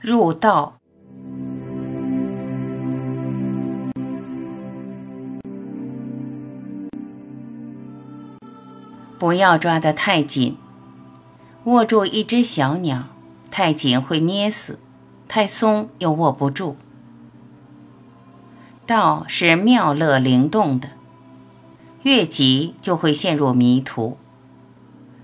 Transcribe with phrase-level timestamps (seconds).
[0.00, 0.76] 入道，
[9.18, 10.56] 不要抓得太紧。
[11.64, 13.08] 握住一只小鸟，
[13.50, 14.78] 太紧会捏死，
[15.28, 16.76] 太松又握不住。
[18.86, 20.92] 道是妙乐灵动的，
[22.04, 24.16] 越急就会陷入迷途。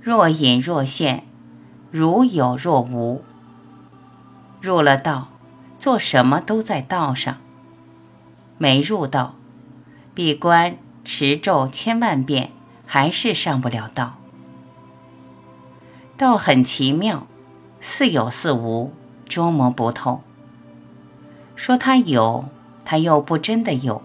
[0.00, 1.24] 若隐若现，
[1.90, 3.22] 如有若无。
[4.60, 5.28] 入了道，
[5.78, 7.36] 做什么都在道上；
[8.58, 9.34] 没入道，
[10.14, 12.52] 闭关持咒千万遍，
[12.84, 14.18] 还是上不了道。
[16.18, 17.26] 道很奇妙，
[17.80, 18.92] 似有似无，
[19.26, 20.20] 捉摸不透。
[21.56, 22.44] 说它有，
[22.84, 24.02] 它又不真的有；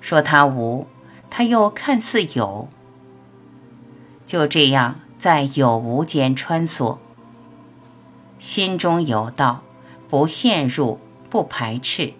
[0.00, 0.88] 说它无，
[1.30, 2.68] 它又看似有。
[4.26, 6.98] 就这样在有无间穿梭。
[8.42, 9.62] 心中有道，
[10.08, 10.98] 不陷入，
[11.30, 12.14] 不排斥。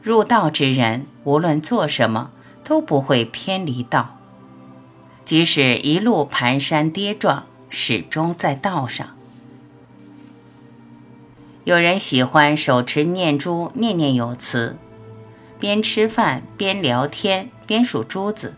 [0.00, 2.30] 入道之人，无论做什么
[2.62, 4.16] 都不会偏离道，
[5.24, 9.16] 即使一路蹒跚跌撞，始终在道上。
[11.64, 14.78] 有人喜欢手持念珠，念念有词，
[15.58, 18.54] 边吃饭边聊天边数珠子，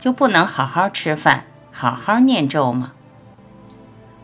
[0.00, 2.94] 就不能好好吃饭，好好念咒吗？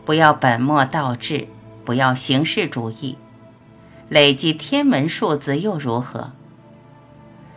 [0.07, 1.49] 不要本末倒置，
[1.83, 3.17] 不要形式主义，
[4.07, 6.31] 累积天文数字又如何？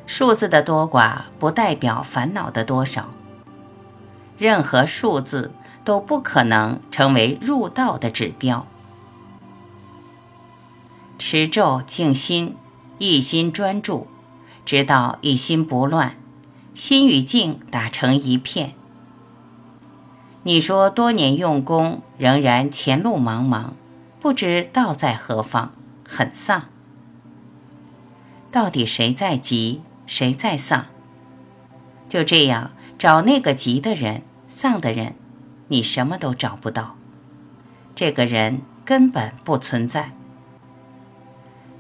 [0.05, 3.11] 数字的多寡不代表烦恼的多少。
[4.37, 5.53] 任何数字
[5.85, 8.67] 都不可能成为入道的指标。
[11.21, 12.57] 持咒静心，
[12.99, 14.09] 一心专注，
[14.65, 16.17] 直到一心不乱，
[16.75, 18.75] 心与境打成一片。
[20.51, 23.67] 你说多年用功，仍然前路茫茫，
[24.19, 25.71] 不知道在何方，
[26.05, 26.65] 很丧。
[28.51, 30.87] 到底谁在急，谁在丧？
[32.09, 35.15] 就这样找那个急的人、丧的人，
[35.69, 36.97] 你什么都找不到。
[37.95, 40.11] 这个人根本不存在。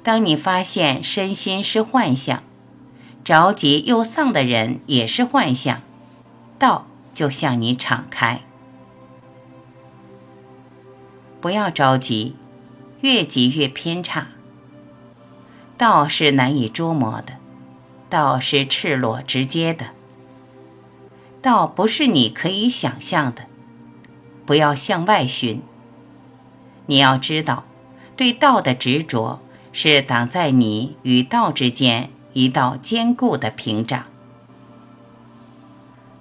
[0.04, 2.44] 当你发现身心是幻象，
[3.24, 5.82] 着急又丧的人也是幻象，
[6.56, 8.42] 道就向你敞开。
[11.40, 12.36] 不要着急，
[13.00, 14.28] 越急越偏差。
[15.78, 17.34] 道是难以捉摸的，
[18.10, 19.86] 道是赤裸直接的，
[21.40, 23.46] 道不是你可以想象的。
[24.44, 25.62] 不要向外寻。
[26.86, 27.64] 你要知道，
[28.16, 29.40] 对道的执着
[29.72, 34.04] 是挡在你与道之间一道坚固的屏障。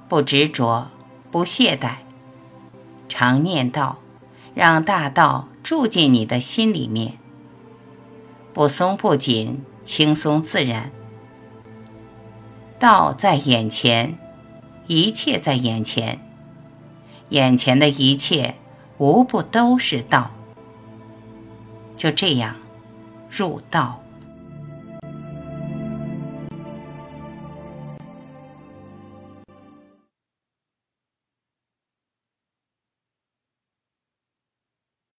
[0.07, 0.89] 不执着，
[1.31, 1.95] 不懈怠，
[3.09, 3.97] 常念道。
[4.59, 7.17] 让大道住进你的心里面，
[8.51, 10.91] 不松不紧，轻松自然。
[12.77, 14.17] 道在眼前，
[14.87, 16.19] 一切在眼前，
[17.29, 18.55] 眼前的一切
[18.97, 20.31] 无不都是道。
[21.95, 22.57] 就这样，
[23.29, 24.01] 入道。